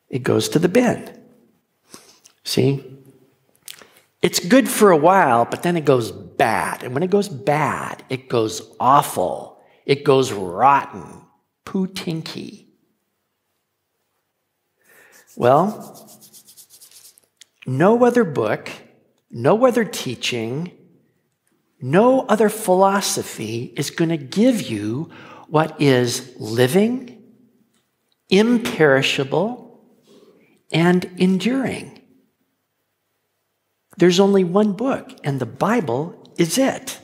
[0.09, 1.21] It goes to the bin.
[2.45, 2.90] See?
[4.23, 6.83] It's good for a while, but then it goes bad.
[6.83, 9.63] And when it goes bad, it goes awful.
[9.87, 11.23] It goes rotten,
[11.65, 12.67] pootinky.
[15.37, 16.09] Well,
[17.67, 18.71] no other book,
[19.31, 20.73] no other teaching,
[21.81, 25.11] no other philosophy is going to give you
[25.49, 27.23] what is living,
[28.29, 29.81] imperishable,
[30.71, 32.00] and enduring.
[34.01, 36.99] There's only one book, and the Bible is it.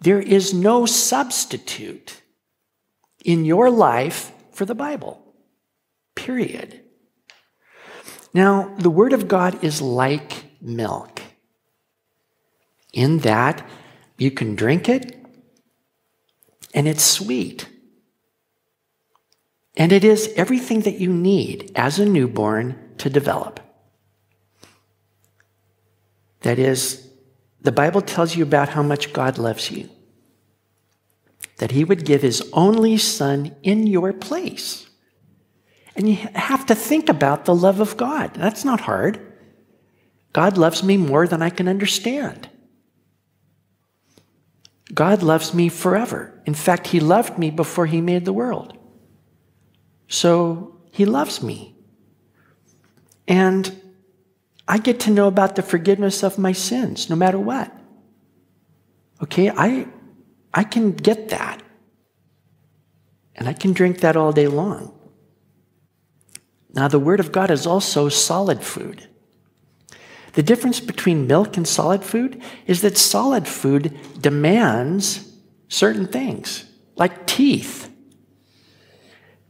[0.00, 2.22] There is no substitute
[3.24, 5.22] in your life for the Bible,
[6.14, 6.80] period.
[8.32, 11.20] Now, the Word of God is like milk.
[12.92, 13.66] in that
[14.18, 15.16] you can drink it
[16.74, 17.68] and it's sweet.
[19.76, 23.60] And it is everything that you need as a newborn to develop.
[26.40, 27.08] That is,
[27.60, 29.88] the Bible tells you about how much God loves you,
[31.58, 34.88] that He would give His only Son in your place.
[35.96, 38.34] And you have to think about the love of God.
[38.34, 39.20] That's not hard.
[40.32, 42.48] God loves me more than I can understand.
[44.94, 46.40] God loves me forever.
[46.46, 48.76] In fact, He loved me before He made the world.
[50.08, 51.74] So He loves me.
[53.28, 53.80] And
[54.70, 57.76] I get to know about the forgiveness of my sins no matter what.
[59.20, 59.88] Okay, I,
[60.54, 61.60] I can get that.
[63.34, 64.96] And I can drink that all day long.
[66.72, 69.08] Now, the Word of God is also solid food.
[70.34, 75.32] The difference between milk and solid food is that solid food demands
[75.66, 77.90] certain things, like teeth.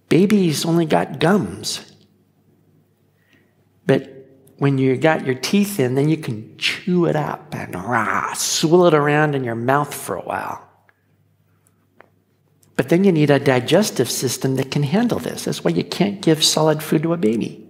[0.09, 1.95] Babies only got gums.
[3.85, 4.20] But
[4.61, 8.85] when you got your teeth in, then you can chew it up and rah, swill
[8.85, 10.63] it around in your mouth for a while.
[12.77, 15.47] But then you need a digestive system that can handle this.
[15.47, 17.67] That's why you can't give solid food to a baby.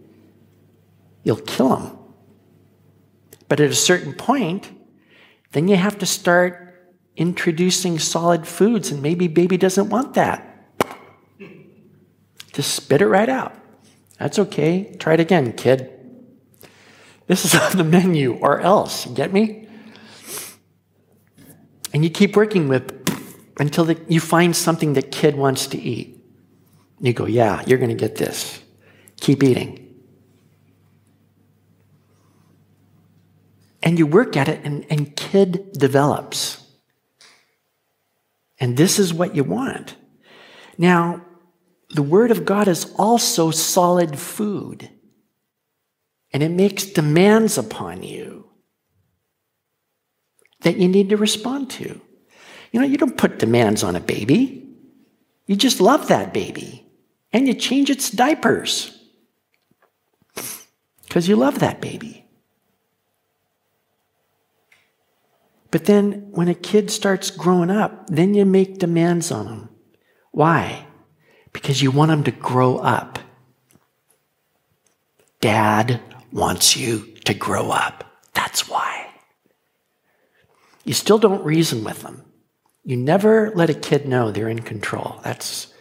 [1.23, 1.97] You'll kill them.
[3.47, 4.73] But at a certain point,
[5.53, 10.75] then you have to start introducing solid foods, and maybe baby doesn't want that.
[12.53, 13.55] Just spit it right out.
[14.19, 14.97] That's okay.
[14.99, 16.00] Try it again, kid.
[17.31, 19.07] This is on the menu, or else.
[19.07, 19.69] Get me?
[21.95, 22.91] And you keep working with
[23.61, 26.21] until the, you find something that kid wants to eat.
[26.99, 28.61] You go, yeah, you're going to get this.
[29.21, 29.95] Keep eating.
[33.81, 36.67] And you work at it, and, and kid develops.
[38.59, 39.95] And this is what you want.
[40.77, 41.25] Now,
[41.91, 44.91] the Word of God is also solid food,
[46.33, 48.49] and it makes demands upon you
[50.61, 52.01] that you need to respond to.
[52.73, 54.69] You know, you don't put demands on a baby.
[55.47, 56.87] You just love that baby
[57.33, 58.97] and you change its diapers
[61.03, 62.25] because you love that baby.
[65.71, 69.69] But then when a kid starts growing up, then you make demands on them.
[70.33, 70.87] Why?
[71.53, 73.19] Because you want them to grow up.
[75.41, 76.01] Dad
[76.33, 78.05] wants you to grow up.
[78.35, 79.09] That's why.
[80.85, 82.25] You still don't reason with them.
[82.85, 85.21] You never let a kid know they're in control.
[85.23, 85.73] That's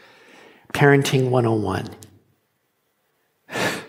[0.74, 1.90] parenting 101.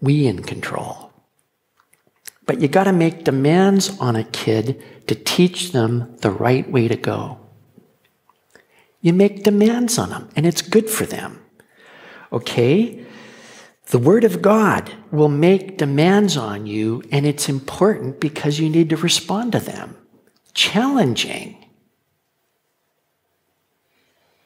[0.00, 1.12] we in control.
[2.46, 6.88] But you got to make demands on a kid to teach them the right way
[6.88, 7.38] to go.
[9.00, 11.40] You make demands on them, and it's good for them.
[12.32, 13.06] Okay?
[13.86, 18.90] The Word of God will make demands on you, and it's important because you need
[18.90, 19.96] to respond to them
[20.54, 21.56] challenging.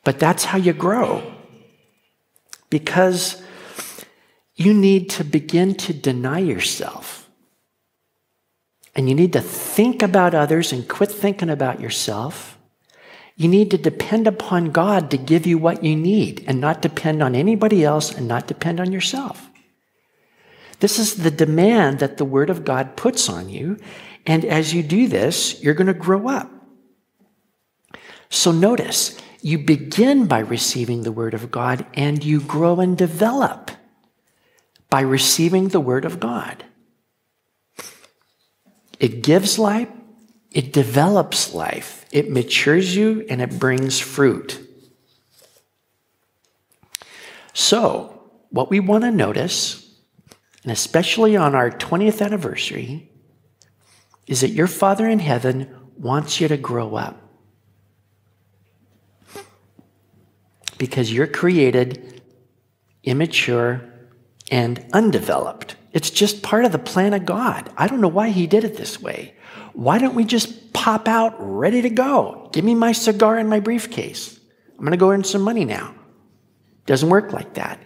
[0.05, 1.33] But that's how you grow.
[2.71, 3.43] Because
[4.55, 7.29] you need to begin to deny yourself.
[8.95, 12.54] And you need to think about others and quit thinking about yourself.
[13.37, 17.23] You need to depend upon God to give you what you need and not depend
[17.23, 19.51] on anybody else and not depend on yourself.
[20.81, 23.79] This is the demand that the Word of God puts on you.
[24.27, 26.51] And as you do this, you're going to grow up.
[28.31, 33.71] So notice, you begin by receiving the Word of God and you grow and develop
[34.91, 36.65] by receiving the Word of God.
[39.01, 39.89] It gives life,
[40.55, 44.61] it develops life, it matures you, and it brings fruit.
[47.53, 49.85] So, what we want to notice,
[50.63, 53.11] and especially on our 20th anniversary,
[54.29, 57.21] is that your Father in heaven wants you to grow up.
[60.79, 62.23] Because you're created
[63.03, 63.83] immature
[64.51, 65.77] and undeveloped.
[65.93, 67.71] It's just part of the plan of God.
[67.77, 69.35] I don't know why He did it this way.
[69.75, 72.49] Why don't we just pop out ready to go?
[72.53, 74.39] Give me my cigar and my briefcase.
[74.71, 75.95] I'm going to go earn some money now.
[76.87, 77.83] Doesn't work like that.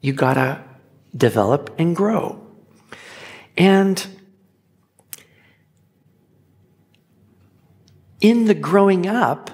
[0.00, 0.62] You got to
[1.16, 2.44] develop and grow.
[3.56, 4.04] And
[8.20, 9.50] in the growing up,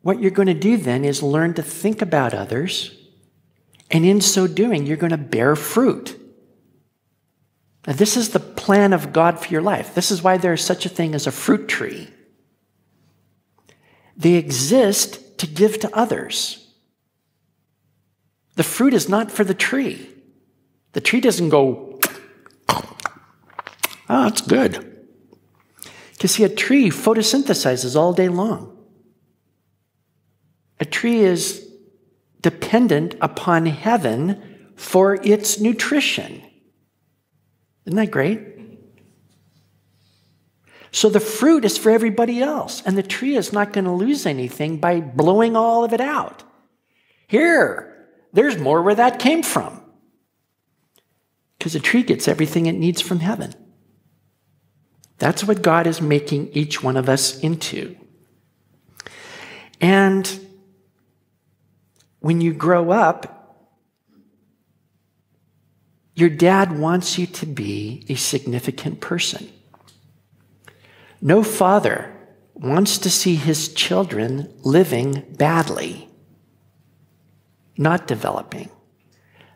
[0.00, 2.94] what you're going to do then is learn to think about others.
[3.90, 6.18] And in so doing, you're going to bear fruit.
[7.84, 9.94] This is the plan of God for your life.
[9.94, 12.08] This is why there is such a thing as a fruit tree.
[14.16, 16.72] They exist to give to others.
[18.54, 20.08] The fruit is not for the tree.
[20.92, 21.98] The tree doesn't go,
[22.68, 22.82] ah,
[24.08, 24.88] oh, that's good.
[26.12, 28.68] Because see, a tree photosynthesizes all day long.
[30.78, 31.68] A tree is
[32.40, 36.42] dependent upon heaven for its nutrition.
[37.86, 38.40] Isn't that great?
[40.92, 44.26] So the fruit is for everybody else, and the tree is not going to lose
[44.26, 46.44] anything by blowing all of it out.
[47.26, 49.82] Here, there's more where that came from.
[51.58, 53.54] Because the tree gets everything it needs from heaven.
[55.18, 57.96] That's what God is making each one of us into.
[59.80, 60.40] And
[62.20, 63.41] when you grow up,
[66.14, 69.50] your dad wants you to be a significant person.
[71.20, 72.14] No father
[72.54, 76.08] wants to see his children living badly,
[77.76, 78.68] not developing,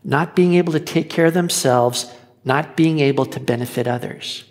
[0.02, 2.10] not being able to take care of themselves,
[2.44, 4.44] not being able to benefit others.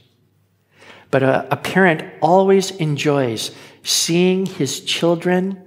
[1.09, 3.51] But a, a parent always enjoys
[3.83, 5.61] seeing his children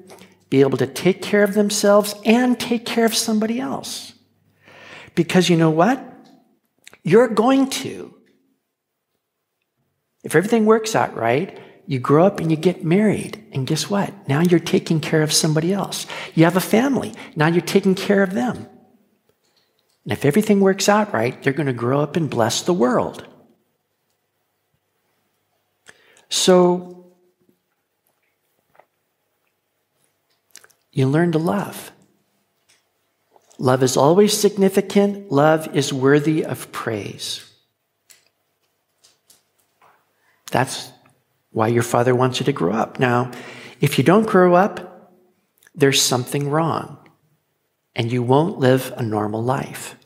[0.50, 4.12] be able to take care of themselves and take care of somebody else.
[5.14, 6.07] Because you know what?
[7.08, 8.14] You're going to.
[10.22, 13.42] If everything works out right, you grow up and you get married.
[13.50, 14.28] And guess what?
[14.28, 16.06] Now you're taking care of somebody else.
[16.34, 17.14] You have a family.
[17.34, 18.68] Now you're taking care of them.
[20.04, 23.26] And if everything works out right, you're going to grow up and bless the world.
[26.28, 27.14] So
[30.92, 31.90] you learn to love.
[33.58, 37.44] Love is always significant, love is worthy of praise.
[40.50, 40.92] That's
[41.50, 43.00] why your father wants you to grow up.
[43.00, 43.32] Now,
[43.80, 45.12] if you don't grow up,
[45.74, 46.98] there's something wrong,
[47.94, 49.96] and you won't live a normal life.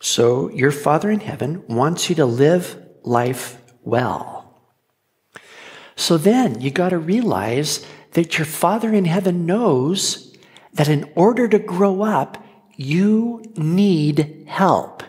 [0.00, 4.38] So, your Father in heaven wants you to live life well.
[5.98, 7.84] So then you got to realize
[8.18, 10.34] that your Father in heaven knows
[10.74, 12.44] that in order to grow up,
[12.74, 15.04] you need help.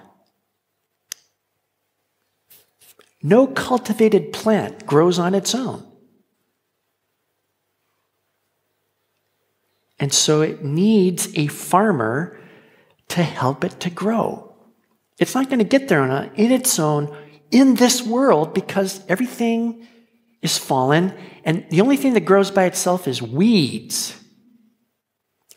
[3.23, 5.83] No cultivated plant grows on its own.
[9.99, 12.39] And so it needs a farmer
[13.07, 14.53] to help it to grow.
[15.17, 17.17] It's not going to get there on in its own
[17.49, 19.87] in this world because everything
[20.41, 21.13] is fallen,
[21.43, 24.15] and the only thing that grows by itself is weeds.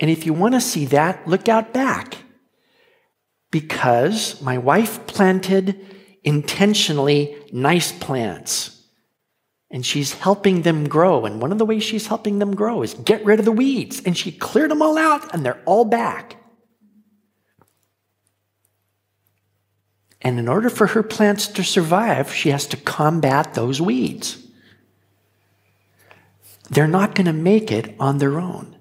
[0.01, 2.19] And if you want to see that, look out back.
[3.51, 5.79] Because my wife planted
[6.25, 8.85] intentionally nice plants.
[9.71, 11.25] And she's helping them grow.
[11.25, 14.03] And one of the ways she's helping them grow is get rid of the weeds.
[14.05, 16.37] And she cleared them all out, and they're all back.
[20.21, 24.42] And in order for her plants to survive, she has to combat those weeds.
[26.73, 28.79] They're not going to make it on their own.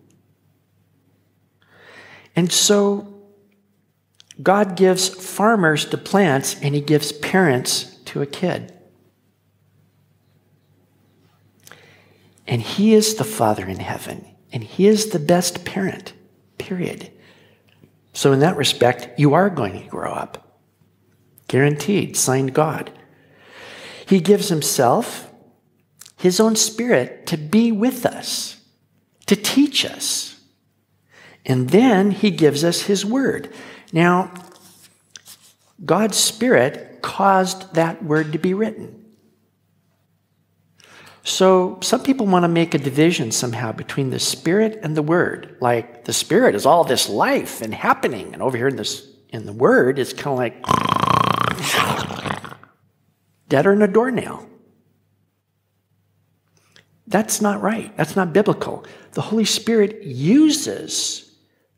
[2.38, 3.22] And so
[4.42, 8.74] God gives farmers to plants and he gives parents to a kid.
[12.48, 16.14] And he is the Father in heaven, and he is the best parent,
[16.58, 17.12] period.
[18.14, 20.60] So, in that respect, you are going to grow up.
[21.48, 22.92] Guaranteed, signed God.
[24.06, 25.31] He gives himself
[26.22, 28.62] his own Spirit to be with us,
[29.26, 30.40] to teach us.
[31.48, 33.52] And then He gives us His Word.
[33.92, 34.32] Now,
[35.84, 39.04] God's Spirit caused that Word to be written.
[41.24, 45.58] So some people want to make a division somehow between the Spirit and the Word.
[45.60, 49.48] Like the Spirit is all this life and happening, and over here in this in
[49.48, 50.62] the Word, it's kind of like
[53.48, 54.51] deader than a doornail.
[57.12, 57.96] That's not right.
[57.98, 58.86] That's not biblical.
[59.12, 61.30] The Holy Spirit uses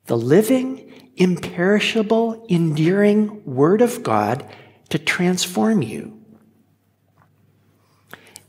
[0.05, 4.47] the living, imperishable, enduring Word of God
[4.89, 6.19] to transform you.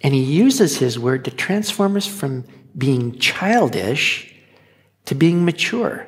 [0.02, 2.44] And He uses His Word to transform us from
[2.76, 4.34] being childish
[5.06, 6.06] to being mature,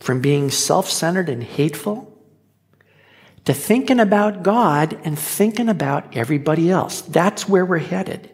[0.00, 2.07] from being self centered and hateful
[3.48, 7.00] to thinking about God and thinking about everybody else.
[7.00, 8.30] That's where we're headed.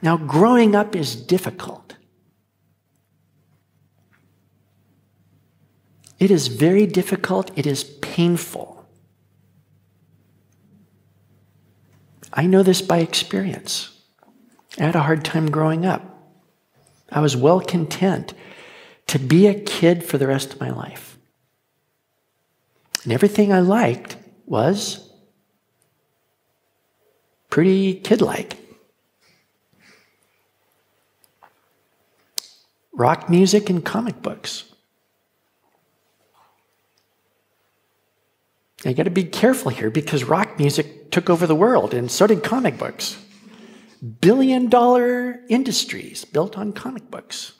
[0.00, 1.96] Now, growing up is difficult.
[6.18, 8.88] It is very difficult, it is painful.
[12.32, 14.00] I know this by experience.
[14.78, 16.02] I had a hard time growing up.
[17.12, 18.32] I was well content
[19.08, 21.05] to be a kid for the rest of my life.
[23.06, 25.12] And everything I liked was
[27.50, 28.58] pretty kid like.
[32.92, 34.64] Rock music and comic books.
[38.84, 42.10] Now, you got to be careful here because rock music took over the world and
[42.10, 43.24] so did comic books.
[44.20, 47.52] Billion dollar industries built on comic books.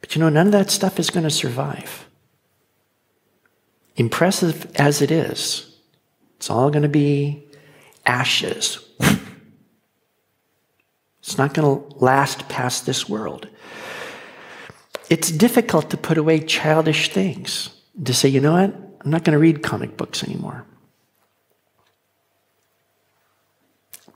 [0.00, 2.06] But you know, none of that stuff is going to survive.
[3.96, 5.76] Impressive as it is,
[6.36, 7.44] it's all going to be
[8.04, 8.80] ashes.
[11.20, 13.48] It's not going to last past this world.
[15.08, 17.70] It's difficult to put away childish things,
[18.04, 18.74] to say, you know what,
[19.04, 20.66] I'm not going to read comic books anymore.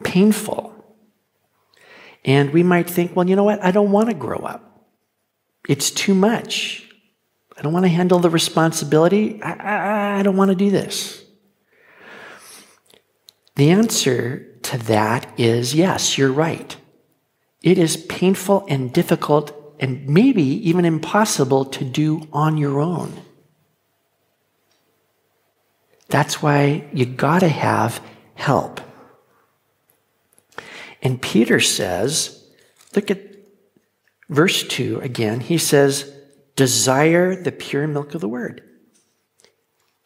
[0.05, 0.75] Painful.
[2.25, 4.85] And we might think, well, you know what, I don't want to grow up.
[5.69, 6.88] It's too much.
[7.59, 9.43] I don't want to handle the responsibility.
[9.43, 11.25] I, I, I don't want to do this.
[13.57, 16.77] The answer to that is yes, you're right.
[17.61, 23.13] It is painful and difficult and maybe even impossible to do on your own.
[26.09, 28.01] That's why you got to have
[28.35, 28.81] help.
[31.03, 32.45] And Peter says,
[32.95, 33.21] look at
[34.29, 35.41] verse 2 again.
[35.41, 36.13] He says,
[36.59, 38.63] desire the pure milk of the word.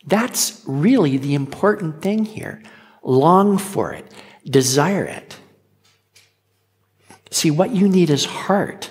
[0.07, 2.63] That's really the important thing here.
[3.03, 4.13] Long for it,
[4.45, 5.39] desire it.
[7.31, 8.91] See, what you need is heart,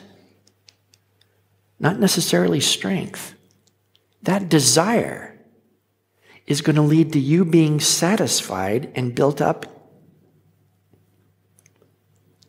[1.79, 3.35] not necessarily strength.
[4.23, 5.39] That desire
[6.47, 9.67] is going to lead to you being satisfied and built up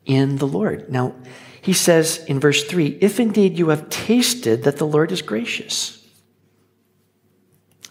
[0.07, 0.91] in the Lord.
[0.91, 1.15] Now,
[1.63, 6.05] he says in verse 3 if indeed you have tasted that the Lord is gracious.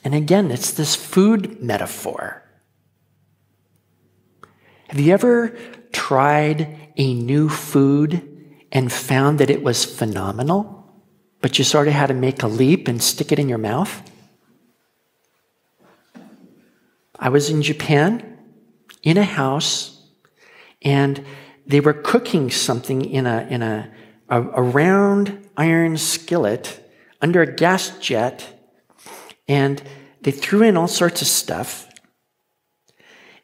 [0.03, 2.43] And again, it's this food metaphor.
[4.89, 5.57] Have you ever
[5.93, 8.27] tried a new food
[8.71, 10.85] and found that it was phenomenal,
[11.39, 14.11] but you sort of had to make a leap and stick it in your mouth?
[17.17, 18.37] I was in Japan
[19.03, 20.03] in a house,
[20.81, 21.23] and
[21.65, 23.91] they were cooking something in a, in a,
[24.29, 26.79] a, a round iron skillet
[27.21, 28.59] under a gas jet,
[29.47, 29.81] and
[30.21, 31.87] they threw in all sorts of stuff.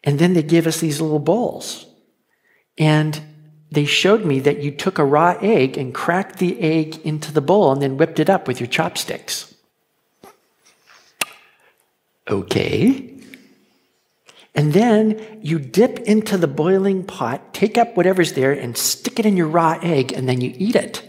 [0.04, 1.86] And then they gave us these little bowls.
[2.78, 3.20] And
[3.72, 7.42] they showed me that you took a raw egg and cracked the egg into the
[7.42, 9.54] bowl and then whipped it up with your chopsticks.
[12.30, 13.17] Okay.
[14.58, 19.26] And then you dip into the boiling pot, take up whatever's there, and stick it
[19.26, 21.04] in your raw egg, and then you eat it.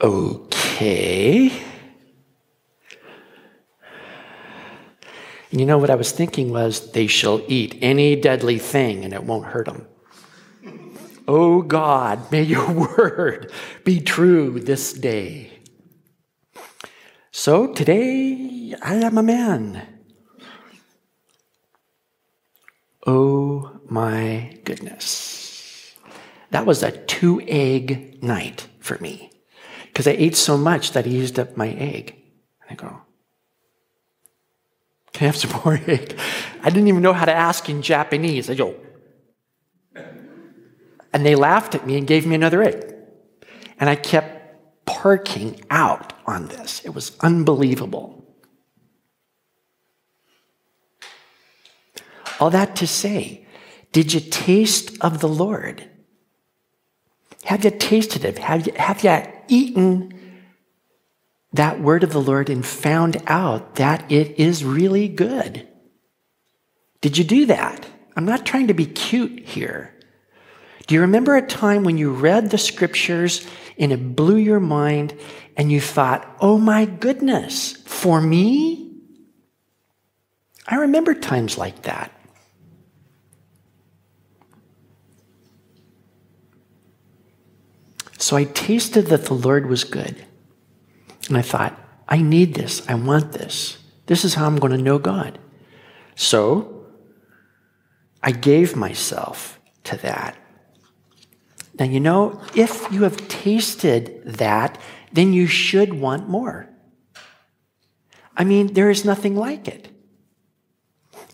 [0.00, 1.62] Okay.
[5.52, 9.14] And you know what I was thinking was, they shall eat any deadly thing and
[9.14, 9.86] it won't hurt them.
[11.28, 13.52] oh God, may your word
[13.84, 15.52] be true this day.
[17.30, 20.01] So today I am a man.
[23.06, 25.94] Oh my goodness.
[26.50, 29.30] That was a two egg night for me
[29.86, 32.14] because I ate so much that I used up my egg.
[32.62, 33.02] And I go,
[35.12, 36.18] Can I have some more egg?
[36.62, 38.48] I didn't even know how to ask in Japanese.
[38.48, 38.76] I go,
[41.12, 42.94] and they laughed at me and gave me another egg.
[43.78, 46.84] And I kept parking out on this.
[46.84, 48.21] It was unbelievable.
[52.40, 53.46] All that to say,
[53.92, 55.88] did you taste of the Lord?
[57.44, 58.38] Have you tasted it?
[58.38, 60.18] Have you, have you eaten
[61.52, 65.68] that word of the Lord and found out that it is really good?
[67.00, 67.86] Did you do that?
[68.16, 69.94] I'm not trying to be cute here.
[70.86, 73.46] Do you remember a time when you read the scriptures
[73.78, 75.14] and it blew your mind
[75.56, 78.94] and you thought, oh my goodness, for me?
[80.66, 82.12] I remember times like that.
[88.22, 90.14] So I tasted that the Lord was good.
[91.26, 92.88] And I thought, I need this.
[92.88, 93.78] I want this.
[94.06, 95.40] This is how I'm going to know God.
[96.14, 96.86] So
[98.22, 100.36] I gave myself to that.
[101.80, 104.78] Now, you know, if you have tasted that,
[105.12, 106.68] then you should want more.
[108.36, 109.88] I mean, there is nothing like it.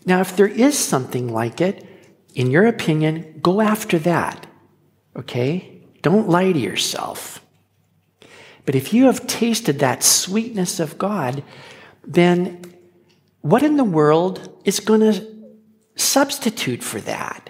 [0.07, 1.85] Now, if there is something like it,
[2.33, 4.47] in your opinion, go after that.
[5.15, 5.78] Okay?
[6.01, 7.43] Don't lie to yourself.
[8.65, 11.43] But if you have tasted that sweetness of God,
[12.05, 12.61] then
[13.41, 15.25] what in the world is going to
[15.95, 17.49] substitute for that?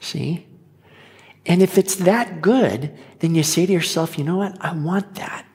[0.00, 0.46] See?
[1.46, 4.56] And if it's that good, then you say to yourself, you know what?
[4.60, 5.46] I want that.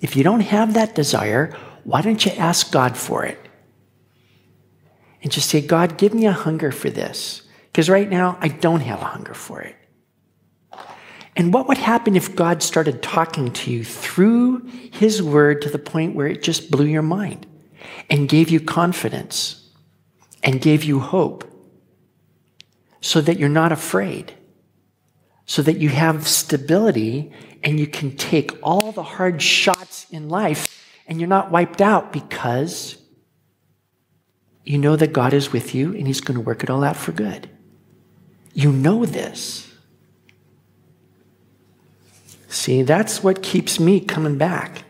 [0.00, 3.47] If you don't have that desire, why don't you ask God for it?
[5.22, 7.42] And just say, God, give me a hunger for this.
[7.66, 9.76] Because right now, I don't have a hunger for it.
[11.36, 15.78] And what would happen if God started talking to you through His Word to the
[15.78, 17.46] point where it just blew your mind
[18.10, 19.70] and gave you confidence
[20.42, 21.44] and gave you hope
[23.00, 24.34] so that you're not afraid,
[25.46, 30.84] so that you have stability and you can take all the hard shots in life
[31.06, 32.96] and you're not wiped out because
[34.68, 36.96] you know that God is with you and He's going to work it all out
[36.96, 37.48] for good.
[38.52, 39.72] You know this.
[42.48, 44.84] See, that's what keeps me coming back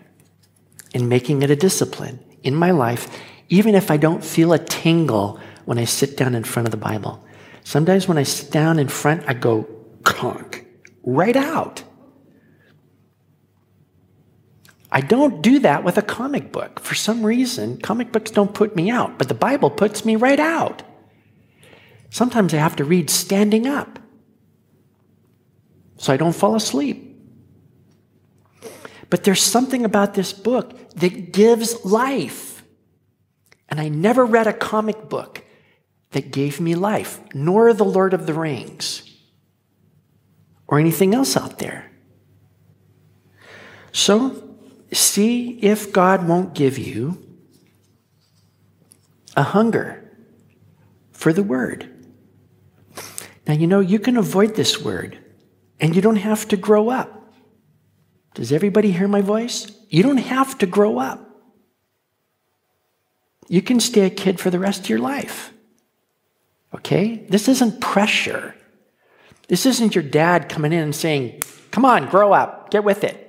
[0.92, 3.08] and making it a discipline in my life,
[3.50, 6.76] even if I don't feel a tingle when I sit down in front of the
[6.76, 7.24] Bible.
[7.62, 9.68] Sometimes when I sit down in front, I go
[10.02, 10.66] conk
[11.04, 11.84] right out.
[14.90, 16.80] I don't do that with a comic book.
[16.80, 20.40] For some reason, comic books don't put me out, but the Bible puts me right
[20.40, 20.82] out.
[22.10, 23.98] Sometimes I have to read standing up
[25.98, 27.04] so I don't fall asleep.
[29.10, 32.62] But there's something about this book that gives life.
[33.68, 35.44] And I never read a comic book
[36.12, 39.02] that gave me life, nor the Lord of the Rings
[40.66, 41.90] or anything else out there.
[43.92, 44.47] So,
[44.92, 47.24] see if God won't give you
[49.36, 50.10] a hunger
[51.12, 51.88] for the Word.
[53.46, 55.18] Now, you know, you can avoid this Word
[55.80, 57.32] and you don't have to grow up.
[58.34, 59.70] Does everybody hear my voice?
[59.88, 61.24] You don't have to grow up.
[63.48, 65.52] You can stay a kid for the rest of your life.
[66.74, 67.26] Okay?
[67.28, 68.54] This isn't pressure.
[69.48, 73.24] This isn't your dad coming in and saying, Come on, grow up, get with it.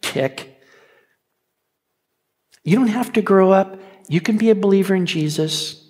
[0.00, 0.53] Kick.
[2.64, 3.78] You don't have to grow up.
[4.08, 5.86] You can be a believer in Jesus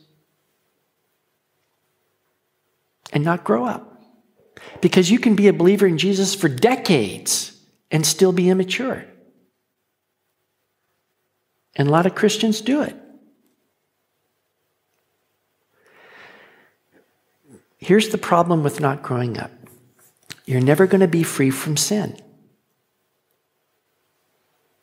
[3.13, 4.03] and not grow up.
[4.81, 7.59] Because you can be a believer in Jesus for decades
[7.91, 9.05] and still be immature.
[11.77, 12.97] And a lot of Christians do it.
[17.79, 19.51] Here's the problem with not growing up
[20.47, 22.19] you're never going to be free from sin.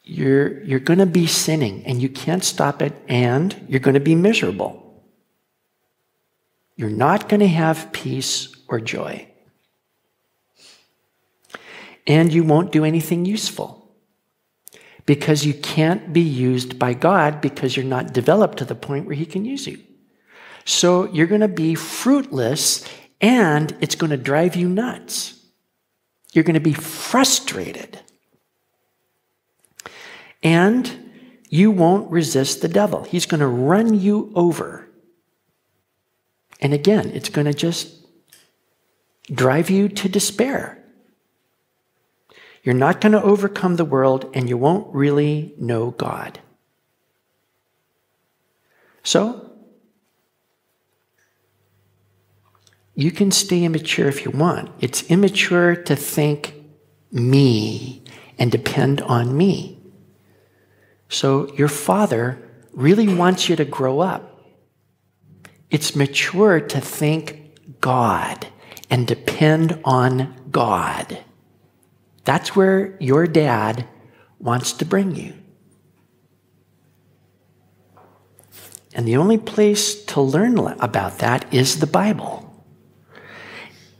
[0.04, 4.00] You're, you're going to be sinning and you can't stop it, and you're going to
[4.00, 5.04] be miserable.
[6.76, 9.28] You're not going to have peace or joy.
[12.08, 13.82] And you won't do anything useful
[15.06, 19.16] because you can't be used by God because you're not developed to the point where
[19.16, 19.80] He can use you.
[20.66, 22.88] So you're going to be fruitless
[23.20, 25.40] and it's going to drive you nuts.
[26.34, 28.00] You're going to be frustrated.
[30.44, 31.12] And
[31.50, 33.04] you won't resist the devil.
[33.04, 34.88] He's going to run you over.
[36.60, 37.94] And again, it's going to just
[39.34, 40.84] drive you to despair.
[42.64, 46.40] You're not going to overcome the world and you won't really know God.
[49.04, 49.52] So,
[53.02, 54.70] You can stay immature if you want.
[54.80, 56.54] It's immature to think
[57.12, 58.04] me
[58.38, 59.81] and depend on me.
[61.12, 62.42] So your father
[62.72, 64.46] really wants you to grow up.
[65.70, 68.48] It's mature to think God
[68.90, 71.22] and depend on God.
[72.24, 73.86] That's where your dad
[74.40, 75.34] wants to bring you.
[78.94, 82.66] And the only place to learn about that is the Bible.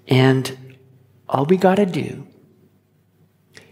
[0.08, 0.78] And
[1.28, 2.26] all we got to do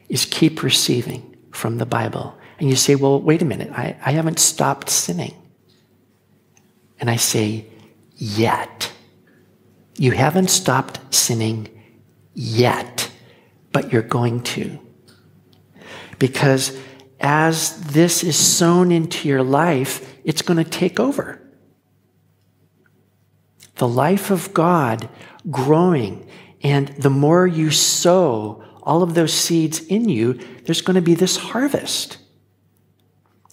[0.10, 2.36] is keep receiving from the Bible.
[2.60, 5.34] And you say, well, wait a minute, I, I haven't stopped sinning.
[7.00, 7.66] And I say,
[8.16, 8.92] yet.
[9.98, 11.70] You haven't stopped sinning
[12.34, 13.10] yet,
[13.72, 14.80] but you're going to.
[16.20, 16.78] Because
[17.20, 21.42] as this is sown into your life, it's going to take over.
[23.80, 25.10] the life of God
[25.50, 26.28] growing.
[26.62, 30.34] And the more you sow all of those seeds in you,
[30.66, 32.18] there's going to be this harvest.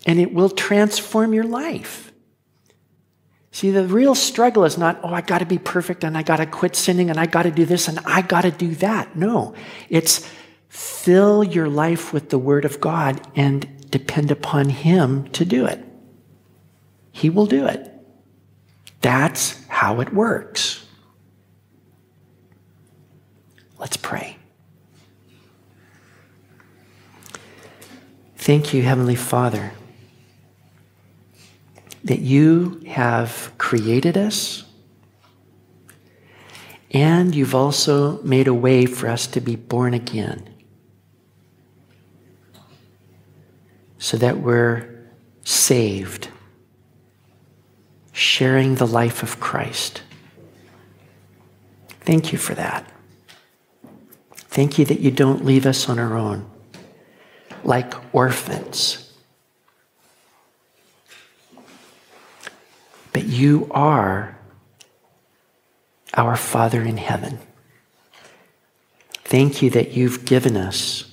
[0.06, 2.12] And it will transform your life.
[3.50, 6.36] See, the real struggle is not, oh, I got to be perfect and I got
[6.36, 9.16] to quit sinning and I got to do this and I got to do that.
[9.16, 9.54] No,
[9.88, 10.28] it's
[10.68, 15.82] fill your life with the Word of God and depend upon Him to do it.
[17.12, 17.90] He will do it.
[19.00, 20.84] That's how it works.
[23.78, 24.36] Let's pray.
[28.36, 29.72] Thank you, Heavenly Father,
[32.06, 34.64] that you have created us
[36.92, 40.48] and you've also made a way for us to be born again
[43.98, 44.88] so that we're
[45.42, 46.28] saved,
[48.12, 50.02] sharing the life of Christ.
[52.02, 52.88] Thank you for that.
[54.36, 56.48] Thank you that you don't leave us on our own
[57.64, 59.05] like orphans.
[63.16, 64.38] But you are
[66.12, 67.38] our Father in heaven.
[69.24, 71.10] Thank you that you've given us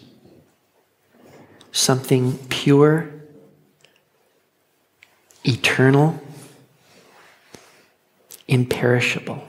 [1.72, 3.10] something pure,
[5.46, 6.22] eternal,
[8.50, 9.42] imperishable,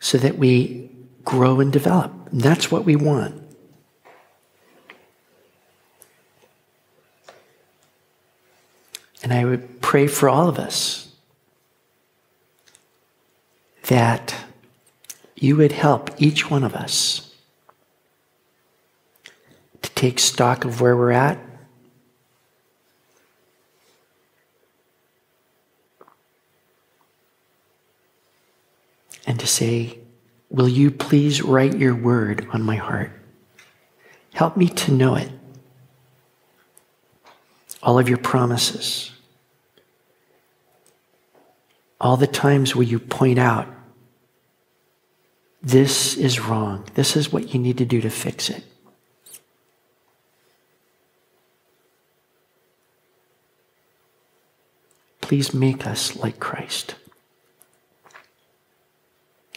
[0.00, 0.90] so that we
[1.22, 2.10] grow and develop.
[2.32, 3.43] And that's what we want.
[9.24, 11.10] And I would pray for all of us
[13.84, 14.36] that
[15.34, 17.34] you would help each one of us
[19.80, 21.38] to take stock of where we're at.
[29.26, 30.00] And to say,
[30.50, 33.10] Will you please write your word on my heart?
[34.34, 35.30] Help me to know it.
[37.82, 39.13] All of your promises
[42.00, 43.68] all the times where you point out,
[45.62, 46.84] this is wrong.
[46.94, 48.64] This is what you need to do to fix it.
[55.20, 56.96] Please make us like Christ.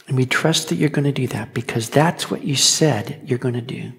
[0.07, 3.37] And we trust that you're going to do that because that's what you said you're
[3.37, 3.91] going to do.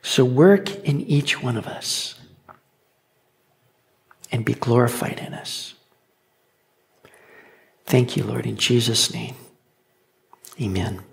[0.00, 2.15] So work in each one of us
[4.32, 5.74] and be glorified in us.
[7.84, 9.36] Thank you, Lord, in Jesus' name.
[10.60, 11.05] Amen.